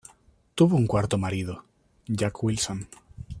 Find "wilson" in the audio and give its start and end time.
2.43-2.87